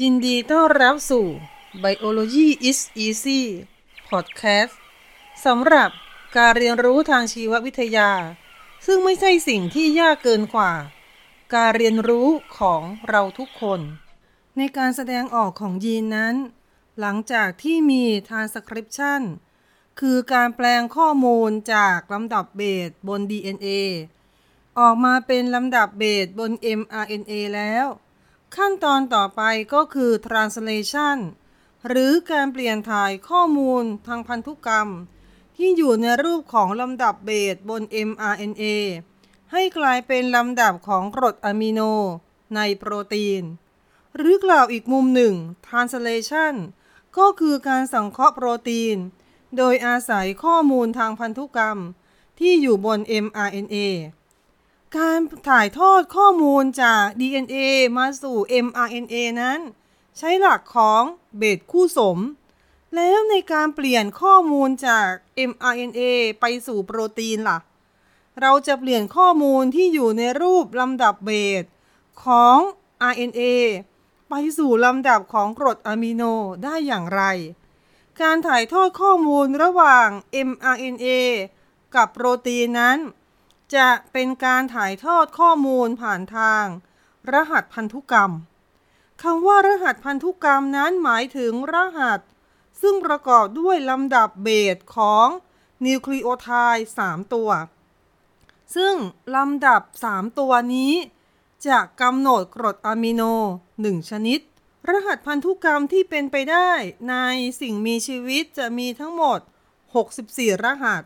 [0.00, 1.26] ยินดีต้อนรับสู่
[1.82, 3.40] Biology is Easy
[4.08, 4.74] Podcast
[5.44, 5.90] สำหรับ
[6.36, 8.10] การเรียนรู้ทางชีววิทยา
[8.86, 10.72] ซึ่งไม่ใช่สิ่งที่ยากเกินกว่า
[11.54, 12.28] การเรียนรู้
[12.58, 13.80] ของเราทุกคน
[14.56, 16.34] ในการแสดงออกของยีนนั้น
[17.00, 19.22] หลังจากที่มี transcription
[20.00, 23.68] คือการแปลงข้อมูลจากลำดับเบสบน DNA
[24.78, 26.50] ออกมาเป็นลำดับเบสบน
[26.80, 27.86] mRNA แล้ว
[28.56, 29.42] ขั้นตอนต่อไป
[29.74, 31.18] ก็คือ translation
[31.88, 34.88] หรือการเปลี่ยนถ่ายข้อมูลทางพันธุกรรม
[35.56, 38.64] ที่อยู่ในรูปของลำดับเบสบน mRNA
[39.52, 41.80] ให้กลายเป็นลำดับของกรดอะมิโน
[42.56, 43.42] ในโปรตีน
[44.16, 45.34] หรือกล่าวอีกมุมหนึ่ง
[45.66, 46.54] translation
[47.18, 48.96] ก็คือการสังเคราะห์โปรตีน
[49.56, 51.78] โดยอาศัยข้อมูลทางพันธุกรรม
[52.38, 53.76] ที่อยู่บน mRNA
[54.98, 57.56] การถ่ายทอดข้อมูลจาก DNA
[57.98, 59.60] มาสู่ mRNA นั้น
[60.18, 61.02] ใช้หลักของ
[61.36, 62.18] เบสคู่สม
[62.94, 65.10] แล้วในการเปลี่ยนข้อมูลจาก
[65.50, 66.00] mRNA
[66.40, 67.58] ไปสู่โปรตีนล่ะ
[68.40, 71.30] เราจะเปลี่ยนข้อมูลที่อยู่ในรูปลำดับเบ
[71.62, 71.64] ส
[72.24, 72.58] ของ
[73.12, 73.42] RNA
[74.28, 76.22] ไปสู่ลำดับของกรดอะมิโน
[76.64, 77.22] ได้อย่างไร
[78.20, 80.08] การถ่ายทอดข้อมูลระหว่าง
[80.48, 81.06] mRNA
[81.94, 82.98] กับโปรตีนนั้น
[83.76, 86.64] จะเป็นการถ่ายทอดข้อมูลผ่านทาง
[87.32, 88.32] รหัสพันธุกรรม
[89.22, 92.20] คำว่ารหัสพันธุกรรมนั้นหมายถึงรหัส
[92.82, 95.26] ซึ่งประกอบด้วยลำดับเบสของ
[95.86, 97.50] นิวคลีโอไทด์3ตัว
[98.76, 98.94] ซึ่ง
[99.36, 100.94] ลำดับ 3 ตัวนี้
[101.66, 103.22] จะกำหนดกรดอะมิโน
[103.66, 104.40] 1 ชนิด
[104.90, 106.70] รหัสพันธุกรรมที่เป็นไปได้
[107.10, 107.16] ใน
[107.60, 109.40] สิ่งมีชีวิตจะมีทั้งหมด
[110.02, 111.02] 64 รหัส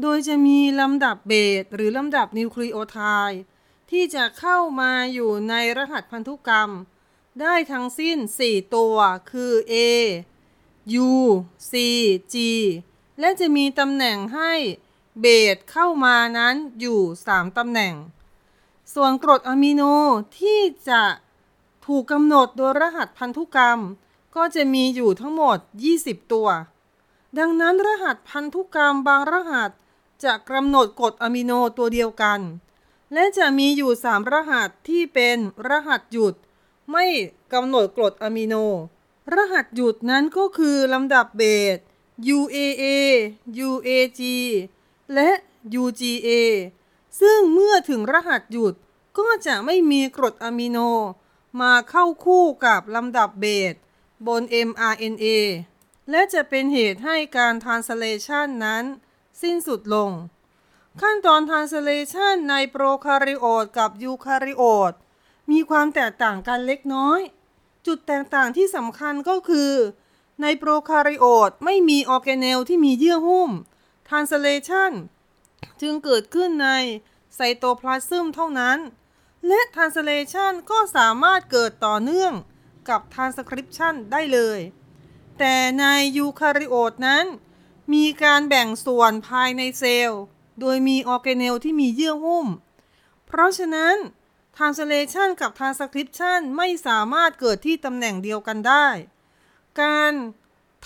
[0.00, 2.98] โดยจะมีลำดับเบสหรือลำดับนิวคลีโอไท
[3.30, 3.40] ด์
[3.90, 6.70] ที่จะเข้ามาอยู่ในรหัสพันธุกรรม
[7.40, 8.96] ได้ทั้งสิ้น 4 ตัว
[9.30, 9.74] คือ A
[11.08, 11.10] U
[11.70, 11.72] C
[12.32, 12.34] G
[13.20, 14.52] และจะมีตำแหน่งให้
[15.20, 17.94] เบสเข้ามานั้นอยู่ 3 ตำแหน่ง
[18.94, 19.82] ส่วนกรดอะมิโน
[20.40, 21.02] ที่จะ
[21.86, 23.78] ถูกกำหนดโดยรหัสพันธุกรรม
[24.36, 25.58] ก็จะมีอยู่ทั้งหมด
[25.94, 26.48] 20 ตัว
[27.38, 29.70] ดังนั้นรหัสพันธุกรรมบางรหัส
[30.24, 32.40] จะกำหนดกรดอะมิโนตัวเดียวกัน
[33.12, 35.36] และจะมีอยู่ 3 รหัสที่เป็น
[35.68, 36.34] รหัสหยุด
[36.90, 37.06] ไม่
[37.52, 38.54] กำหนดกรดอะมิโน
[39.34, 41.42] รหัสหยุดนั้นก็คือลำดับเบ
[41.76, 41.78] ส
[42.36, 42.84] UAA
[43.68, 44.20] UAG
[45.14, 45.30] และ
[45.82, 46.28] UGA
[47.20, 48.74] ซึ่งเมื่อถึงรหัสหยุด
[49.18, 50.78] ก็จะไม่มีกรดอะมิโน
[51.60, 53.74] มาเข้าคู่กับลำดับเบส
[54.26, 55.26] บน mRNA
[56.10, 58.84] และจะเป็นเหตุให้การ translation นั้น
[59.42, 60.10] สิ้นสุดลง
[61.00, 64.92] ขั้นตอน translation ในโปรคาริโอตกับยูคาริโอต
[65.50, 67.20] มีความแตกต่างกันเล็กน้อย
[67.86, 69.72] จุดแตกต่างที่สำคัญก็คือ
[70.42, 73.50] ในโปรคาริโอตไม่มีออร์แกเนลที่มีเยื่อหุ้ม
[74.08, 74.92] translation
[75.80, 76.70] จึงเกิดขึ้นใน
[77.34, 78.78] ไซโตพลาซึมเท่านั้น
[79.46, 82.32] และ translation ก็สามารถเกิดต่อเนื่อง
[82.88, 84.58] กับ transcription ได้เลย
[85.38, 85.84] แต่ใน
[86.16, 87.24] ยูคาริโอตนั้น
[87.92, 90.22] มีการแบ่งส่วนภายในเซลล์
[90.60, 92.46] โดยมีออร์แกเนลที่มีเยื่อหุ้ม
[93.26, 93.96] เพราะฉะนั้น
[94.56, 98.88] translation กับ transcription ไม่สามารถเกิดที่ตำแหน่งเดียวกันได้
[99.82, 100.12] การ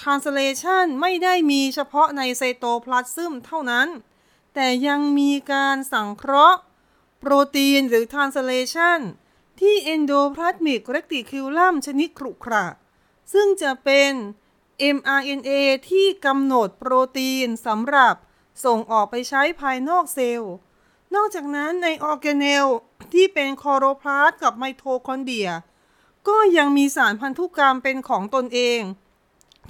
[0.00, 3.88] translation ไม่ได้มีเฉพาะในไซโตพลาสซึมเท่านั้น
[4.54, 6.60] แต่ยังมีการสังเคราะห์
[7.18, 9.00] โปรตีนหรือ translation
[9.60, 12.66] ที่ endoplasmic reticulum ชนิดขรุขระ
[13.32, 14.12] ซึ่งจะเป็น
[14.96, 15.50] mRNA
[15.90, 18.14] ที่กำหนดโปรตีนสำหรับ
[18.64, 20.54] ส่งออกไปใช้ภายนอกเซลล์
[21.14, 22.66] นอกจากนั้นในออร์แกเนล
[23.12, 25.50] ที่เป็นคลอโรพลาสต์กับไมโทคอนเดรีย
[26.28, 28.80] ก็ยังมีสารพันธุกรรมเป็นของตนเอง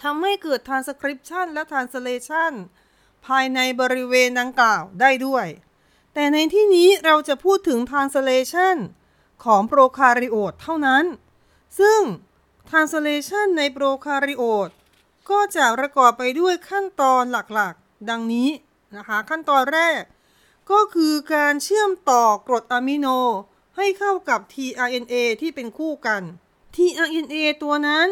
[0.03, 2.53] ทำให้เกิด transcription และ translation
[3.27, 5.47] ภายในบริเวณดังกล่าวได้ด้วย
[6.15, 8.77] แต่ในที่นี้เราจะพูดถึง translation
[9.45, 11.05] ของโปรคาริโอตเท่านั้น
[11.81, 12.01] ซึ่ง
[12.71, 14.71] translation ในโปรคาริโอต
[15.31, 18.49] ก็จะประกอบไปด้วยขั้นตอนหลักๆ ดังนี้
[18.97, 20.01] นะคะ ขั้นตอนแรก
[20.71, 23.07] ก็คือการเชื่อมต่อกรดอะมิโน
[23.77, 26.23] ให้เข้ากับ tRNA ที่เป็นคู่กัน
[26.77, 28.09] tRNA ตัวนั้น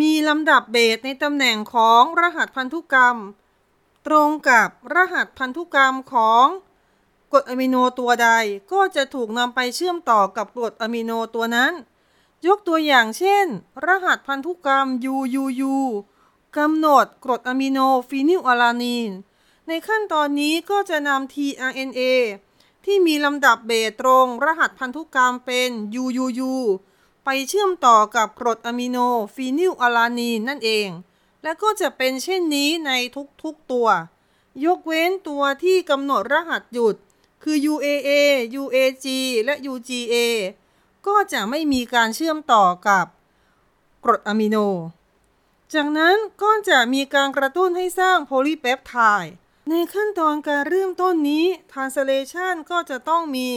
[0.00, 3.16] มีลำดับเบสในตำแหน่งของรหัสพันธุกรรม
[4.06, 6.46] ตรงกับรหัสพันธุกรรมของ
[7.32, 8.30] กรดอะมิโนตัวใด
[8.72, 11.72] ก็จะถูกนำไปเชื่อมต่อกับกรดอะมิโนตัวนั้น
[12.46, 13.46] ยกตัวอย่างเช่น
[13.86, 15.74] รหัสพันธุกรรม UUU
[16.58, 17.78] กำหนดกรดอะมิโน
[18.08, 19.10] ฟีนิลอะลานีน
[19.68, 22.00] ในขั้นตอนนี้ก็จะนำ tRNA
[22.84, 25.70] ที่มีลำดับเบสตรงรหัสพันธุกรรมเป็น
[26.02, 26.54] UUU
[27.24, 28.98] ไปเชื่อมต่อกับกรดอะมิโน
[29.34, 30.88] ฟีนิลอะลานีนนั่นเอง
[31.42, 32.90] และก็จะเป็นเช่นนี้ใน
[33.42, 33.88] ทุกๆตัว
[34.64, 36.96] ยกเว้นตัวที่กำหนดรหัสหยุด
[37.42, 38.10] คือ UAA
[38.62, 39.06] UAG
[39.44, 40.14] และ UGA
[41.06, 43.06] ก็จะไม่มีการเชื่อมต่อกับ
[44.04, 44.56] กรดอะมิโน
[45.72, 49.32] จากนั้นก็จะมีการกระตุ้นให้สร้างโพลีเปปไทด์
[49.70, 53.50] ในขั้นตอนการเริ่มต้นนี้ translation ก็จะต้องมี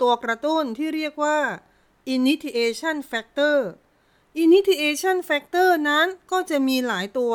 [0.00, 1.38] ตัวกระตุ้นที่เรียกว่า
[2.14, 3.58] initiation factor
[4.44, 7.34] initiation factor นั้นก็จะมีหลายตัว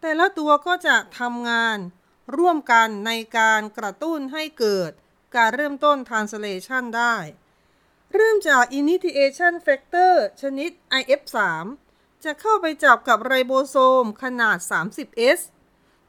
[0.00, 1.78] แต่ละตัวก็จะทำงาน
[2.36, 4.90] ร่วมกันในการกระตุ้นให้เกิด
[5.36, 7.16] การเริ่มต้น translation ได้
[8.14, 10.70] เริ่มจาก initiation factor ชนิด
[11.00, 11.36] IF3
[12.24, 15.40] จะเข้าไปจับกับไรโบโซมขนาด 30S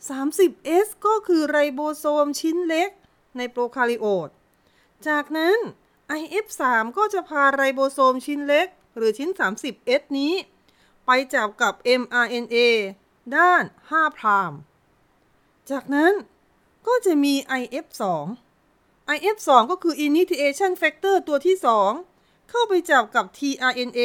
[0.10, 2.90] 30S ก็คือไรโบโซมชิ้นเล็ก
[3.38, 4.30] ในโปรคาริโอต
[5.08, 5.58] จากนั้น
[6.22, 6.62] IF3
[6.98, 8.68] ก็จะพาไรโบโซมชิ้นเล็ก
[8.98, 10.34] หรือชิ้น 30S นี้
[11.06, 12.58] ไปจับกับ mRNA
[13.36, 14.54] ด้าน 5 prime
[15.72, 16.14] จากนั้น
[16.88, 18.04] ก็จะมี IF2
[19.16, 21.56] IF2 ก็คือ initiation factor ตัวที่
[22.04, 24.02] 2 เข้าไปจับกับ tRNA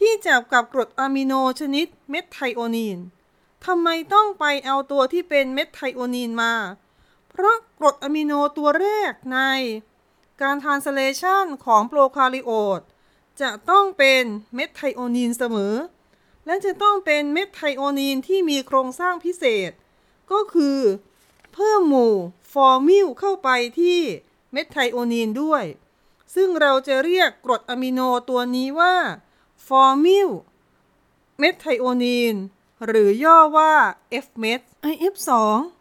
[0.00, 2.98] ที่จับกับกรดอะมิโนชนิดเมทไทโอนีน
[3.66, 6.54] ทำไมต้องไปเอาตัวที่เป็นเมทไทโอนีนมา
[7.30, 9.38] เพราะกรดอะมิโนตัวแรกใน
[10.42, 12.80] การ translation ของโปรคาริโอต
[13.40, 14.22] จะต้องเป็น
[14.54, 15.74] เมทไทโอนีนเสมอ
[16.46, 19.70] และจะต้องเป็นเมทไทโอนีนที่มีโครงสร้างพิเศษ
[20.32, 20.78] ก็คือ
[21.54, 22.14] เพิ่มหมู่
[22.52, 23.48] ฟอร์มิลเข้าไป
[23.80, 24.00] ที่
[24.52, 25.64] เมทไทโอนีนด้วย
[26.34, 28.94] ซึ่งเราจะเรียกกรดอะมิโนตัวนี้ว่า
[29.70, 30.28] ฟอร์มิล
[31.38, 32.36] เมทไทโอนีน
[32.86, 33.72] หรือย่อว่า
[34.24, 34.60] F-MET
[34.92, 35.30] IF2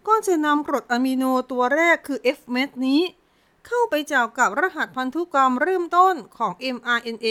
[0.07, 3.01] ก็จะนำกรดอะมิโนตัวแรกคือ F-MET นี้
[3.67, 7.27] เข้าไปเจับกับรหัสพันธุกรรมเริ่มต้นของ mRNA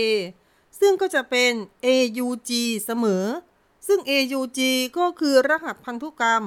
[0.81, 1.53] ซึ่งก็จะเป็น
[1.87, 2.51] AUG
[2.85, 3.25] เสมอ
[3.87, 4.59] ซึ่ง AUG
[4.99, 6.45] ก็คือรหัสพันธุกรรม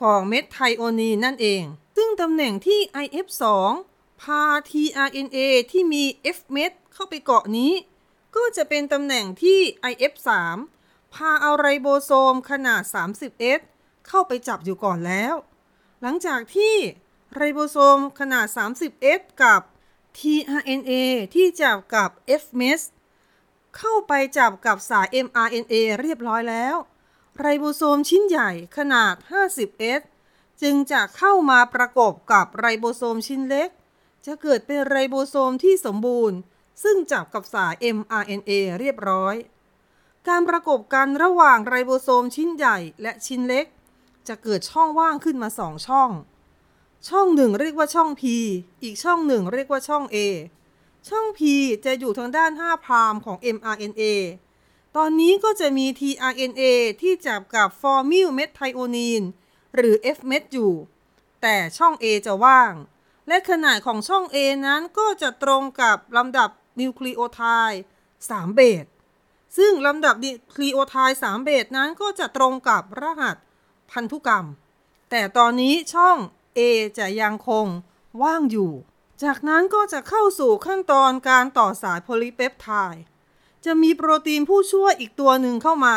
[0.00, 1.62] ของเม็ดไทโอนีนนั่นเอง
[1.96, 3.44] ซึ่งตำแหน่งที่ IF2
[4.20, 5.38] พา tRNA
[5.70, 6.04] ที่มี
[6.36, 7.72] F-MET เข้าไปเกาะนี้
[8.36, 9.60] ก็จะเป็นตำแหน่งที่
[9.92, 10.30] IF3
[11.14, 13.60] พาเอาไรโบโซมขนาด 30S
[14.08, 15.34] เข้าไปจับอยู่ก่อนแล้ว
[16.02, 16.76] หลังจากที่
[17.34, 19.60] ไรโบโซมขนาด 30S กับ
[20.18, 20.92] tRNA
[21.34, 22.10] ที่จับกับ
[22.42, 22.82] FMES
[23.76, 26.76] เข้าไปจับกับสาย mRNA เรียบร้อยแล้ว
[27.38, 30.02] ไรโบโซมชิ้นใหญ่ขนาด 50S
[30.62, 33.70] จึงจะเข้ามาประกบกับไรโบโซมชิ้นเล็ก
[34.26, 36.38] จะเกิดเป็นไรโบโซมที่สมบูรณ์
[36.82, 38.50] ซึ่งจับกับสาย mRNA
[38.80, 39.34] เรียบร้อย
[40.28, 43.66] การประกบกันระหว่างไรโบโซมชิ้นใหญ่และชิ้นเล็ก
[44.28, 46.10] จะเกิดช่องว่างขึ้นมาสองช่อง
[47.08, 48.22] ช่องหนึ่งเรียกว่าช่อง P
[48.82, 50.16] อีกช่องหนึ่งเรียกว่าช่อง A
[51.08, 51.40] ช่อง P
[51.84, 54.02] จะอยู่ทางด้าน 5 prime ของ mRNA
[54.96, 56.62] ตอนนี้ก็จะมี tRNA
[57.00, 59.22] ที่จับกับฟอร์มิลเมทไทโอนีน
[59.76, 60.72] หรือ F-MET อยู่
[61.42, 62.72] แต่ช่อง A จะว่าง
[63.28, 64.36] และขนาดของช่อง A
[64.66, 66.50] นั้นก็จะตรงกับลำดับ
[66.80, 67.82] นิวคลีโอไทด์
[68.18, 68.84] 3เบส
[69.56, 73.36] ซึ่งลำดับนิวคลีโอไทด์3เบสนั้นก็จะตรงกับรหัส
[73.90, 74.46] พันธุกรรม
[75.10, 76.16] แต่ตอนนี้ช่อง
[76.58, 76.60] A
[76.98, 77.66] จะยังคง
[78.22, 78.72] ว่างอยู่
[79.22, 83.02] จากนั้นก็จะเข้าสู่ขั้นตอนการต่อสายโพลีเปปไทด์
[83.64, 85.96] จะมีโปรตีนผู้ช่วยอีกตัวหนึ่งเข้ามา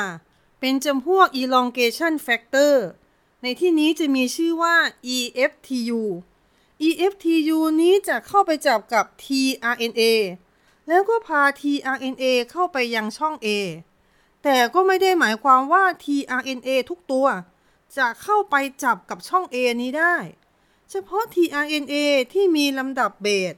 [0.59, 2.75] เป็นจำพวก elongation factor
[3.41, 4.75] ในที่นี้จะมีชื่อว่า
[5.15, 6.01] EFTU
[6.87, 10.01] EFTU นี้จะเข้าไปจับกับ tRNA
[10.87, 13.47] แล้วก็พา tRNA เข้าไปยังช่อง A
[14.43, 17.27] แต่ก็ไม่ได้หมายความว่า tRNA ทุกตัว
[17.97, 20.15] จะเข้าไปจับกับช่อง A นี้ได้
[20.89, 21.95] เฉพาะ tRNA
[22.33, 23.55] ที่มีลำดับเบส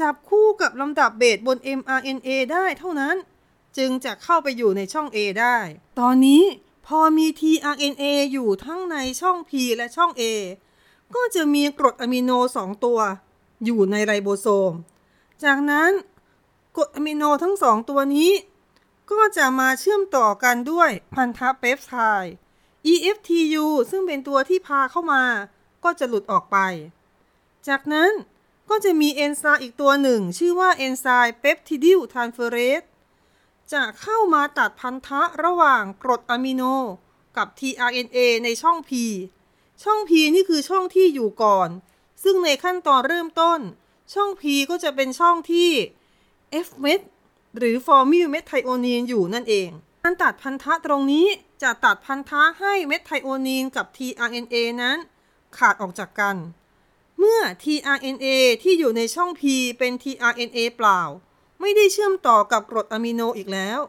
[0.00, 3.16] จับคู่กับลำดับเบสบน mRNA ได้เท่านั้น
[3.76, 5.58] จึงจะเข้าไปอยู่ในช่อง A ได้
[6.00, 6.42] ตอนนี้
[6.86, 10.22] พอมี tRNA อยู่ทั้งในช่อง P และช่อง A
[11.14, 12.30] ก็จะมีกรดอะมิโน
[12.60, 12.98] 2 ตัว
[13.64, 14.72] อยู่ในไรโบโซม
[15.44, 15.90] จากนั้น
[16.76, 18.32] กรดอะมิโนทั้งสองตัวนี้
[19.10, 22.32] ก็จะมาเชื่อมต่อกันด้วยพันธะเปปไทด์
[22.92, 25.24] EFTU ซึ่งเป็นตัวที่พาเข้ามา
[25.84, 26.58] ก็จะหลุดออกไป
[27.68, 28.12] จากนั้น
[28.70, 32.82] ก็จะมีเอนไซม์อีกตัวหนึ่ง ชื่อว่าเอนไซม์ peptidyl transferase
[33.72, 36.62] จะเข้ามาตัดพันธะระหว่างกรดอะมิโน
[37.36, 38.90] กับ tRNA ในช่อง P
[39.82, 41.68] ช่อง P นี่คือช่องที่อยู่ก่อน
[42.22, 43.60] ซึ่งในขั้นตอนเริ่มต้น
[44.14, 45.70] ช่อง P ก็จะเป็นช่องที่
[46.66, 47.00] F เม็ด
[47.58, 49.70] หรือฟอร์มิลเมทไทโอนีนอยู่นั่นเอง
[50.02, 51.26] การตัดพันธะตรงนี้
[51.62, 54.98] จะตัดพันธะให้เมทไทโอนีนกับ tRNA นั้น
[55.56, 56.36] ขาดออกจากกัน
[57.18, 58.26] เมื่อ tRNA
[58.62, 59.42] ที่อยู่ในช่อง P
[59.78, 61.00] เป็น tRNA เปล่า
[61.60, 63.80] ไม่ได้เชื่อมต่อกับกรดอะมิโนอีกแล้ว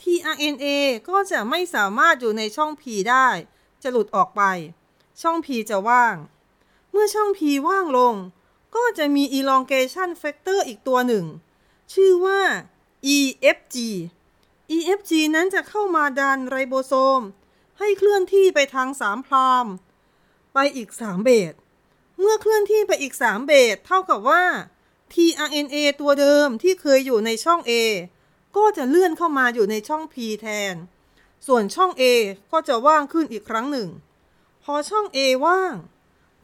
[0.00, 0.66] tRNA
[1.08, 3.28] ก็จะไม่สามารถอยู่ในช่อง P ได้
[3.82, 4.42] จะหลุดออกไป
[5.22, 6.16] ช่อง P จะว่าง
[6.90, 8.14] เมื่อช่อง P ว่างลง
[8.76, 11.24] ก็จะมี elongation factor อีกตัวหนึ่ง
[11.92, 12.42] ชื่อว่า
[13.16, 13.76] EFG
[14.76, 17.20] EFG นั้นจะเข้ามาดันไรโบโซม
[17.78, 19.66] ให้เคลื่อนที่ไปทางสามพราม
[20.54, 21.54] ไปอีก 3 เบส
[22.18, 24.44] เมื่อเคลื่อนที่ไปอีก 3 เบส เท่ากับว่า
[25.12, 27.72] tRNA ตัวเดิมที่เคยอยู่ในช่อง A
[28.56, 30.74] ก็จะเลื่อนเข้ามาอยู่ในช่อง P แทน
[31.46, 32.02] ส่วนช่อง A
[32.52, 33.88] ก็จะว่างขึ้นอีกครั้งหนึ่ง
[34.64, 35.74] พอช่อง A ว่าง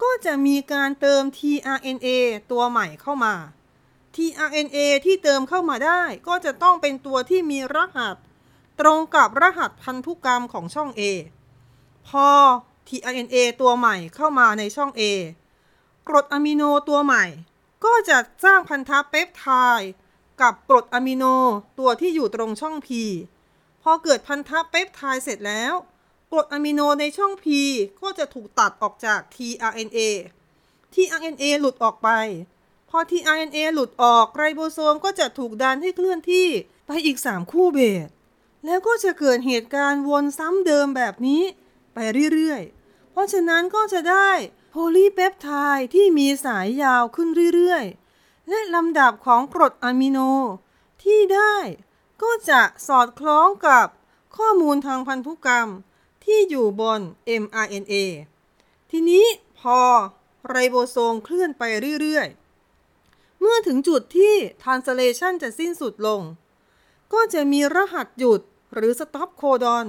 [0.03, 2.09] ก็จะมีการเติม tRNA
[2.51, 3.35] ตัวใหม่เข้ามา
[4.17, 8.17] tRNA ที่เติมเข้ามาได้ ก็จะต้องเป็นตัวที่มีรหัส
[8.81, 11.03] ตรงกับรหัสพันธุกรรมของช่อง A
[12.09, 12.29] พอ
[12.89, 15.03] tRNA ตัวใหม่เข้ามาในช่อง A
[16.09, 17.25] กรดอะมิโนตัวใหม่
[17.85, 19.47] ก็จะสร้างพันธะเปปไท
[19.79, 19.91] ด์
[20.41, 21.25] กับกรดอะมิโน
[21.79, 22.89] ตัวที่อยู่ตรงช่อง P
[23.83, 25.75] พอเกิดพันธะเปปไทด์เสร็จแล้ว
[26.31, 27.47] กรดอะมิโนในช่อง P
[28.03, 29.99] ก็จะถูกตัดออกจาก tRNA
[30.95, 32.09] tRNA หลุดออกไป
[32.97, 36.49] อ tRNA หลุดออกไรโบโซมก็จะถูกดันให้เคลื่อนที่
[36.87, 38.09] ไปอีก 3 คู่เบส
[38.65, 41.43] แล้วก็จะเกิดเหตุการณ์วนซ้ำเดิมแบบนี้
[41.95, 41.99] ไป
[42.33, 44.31] เรื่อยๆ เพราะฉะนั้นก็จะได้
[44.71, 50.19] โพลีเปปไทด์ที่มีสายยาวขึ้นเรื่อยๆ และลำดับของกรดอะมิโน
[51.03, 51.57] ที่ได้
[52.23, 53.87] ก็จะสอดคล้องกับ
[54.37, 55.69] ข้อมูลทางพันธุกรรม
[56.25, 57.01] ที่อยู่บน
[57.43, 57.95] mRNA
[58.91, 59.27] ทีนี้
[59.59, 59.81] พอ
[60.49, 61.63] ไรโบโซมเคลื่อนไป
[62.01, 62.44] เรื่อยๆ
[63.47, 66.21] เมื่อถึงจุดที่ translation จะสิ้นสุดลง
[67.13, 68.41] ก็จะมีรหัสหยุด
[68.75, 69.87] หรือ stop codon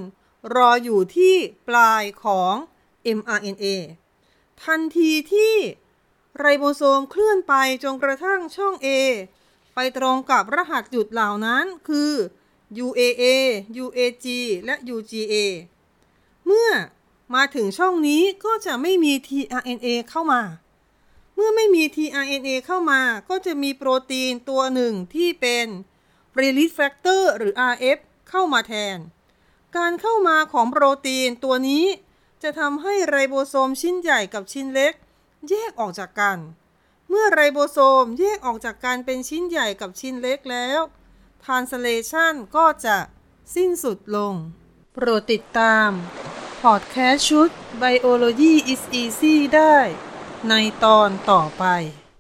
[0.56, 1.36] รออยู่ที่
[1.68, 2.56] ปลายของ
[3.18, 3.66] mRNA
[4.64, 5.56] ทันทีที่
[6.38, 8.88] ไรโบโซมเคลื่อนไปจนกระทั่งช่อง A
[9.76, 12.12] ไปตรงกับรหัสหยุดเหล่านั้นคือ
[12.86, 13.24] UAA
[13.84, 14.26] UAG
[14.66, 15.34] และ UGA
[16.46, 16.70] เมื่อ
[17.36, 20.42] มาถึงช่องนี้ก็จะไม่มี tRNA เข้ามา
[21.36, 25.68] เมื่อไม่มี tRNA เข้ามาก็จะมีโปรตีนตัวหนึ่งที่เป็น
[26.40, 27.98] release factor หรือ RF
[28.30, 28.98] เข้ามาแทน
[29.78, 31.86] การเข้ามาของโปรตีนตัวนี้
[32.44, 34.94] จะทำให้ไรโบโซมชิ้นใหญ่กับชิ้นเล็ก
[35.50, 36.38] แยกออกจากกัน
[37.10, 40.80] เมื่อไรโบโซมแยกออกจากกันเป็นชิ้นใหญ่กับชิ้นเล็กแล้ว
[41.46, 42.98] translation ก็จะ
[43.56, 44.34] สิ้นสุดลง
[44.94, 45.90] โปรดติดตาม
[46.62, 47.50] พอดแคสต์ชุด
[47.82, 49.78] Biology is Easy ได้
[50.50, 51.64] ในตอนต่อไป